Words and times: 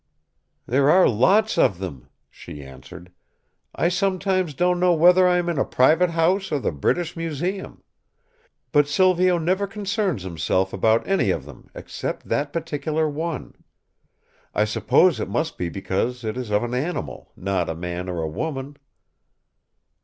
"There 0.65 0.89
are 0.89 1.07
lots 1.07 1.59
of 1.59 1.77
them," 1.77 2.09
she 2.27 2.63
answered. 2.63 3.11
"I 3.75 3.89
sometimes 3.89 4.55
don't 4.55 4.79
know 4.79 4.95
whether 4.95 5.27
I 5.27 5.37
am 5.37 5.47
in 5.47 5.59
a 5.59 5.63
private 5.63 6.09
house 6.09 6.51
or 6.51 6.57
the 6.57 6.71
British 6.71 7.15
Museum. 7.15 7.83
But 8.71 8.87
Silvio 8.87 9.37
never 9.37 9.67
concerns 9.67 10.23
himself 10.23 10.73
about 10.73 11.07
any 11.07 11.29
of 11.29 11.45
them 11.45 11.69
except 11.75 12.29
that 12.29 12.51
particular 12.51 13.07
one. 13.07 13.53
I 14.55 14.65
suppose 14.65 15.19
it 15.19 15.29
must 15.29 15.55
be 15.55 15.69
because 15.69 16.23
it 16.23 16.35
is 16.35 16.49
of 16.49 16.63
an 16.63 16.73
animal, 16.73 17.31
not 17.35 17.69
a 17.69 17.75
man 17.75 18.09
or 18.09 18.23
a 18.23 18.27
woman." 18.27 18.77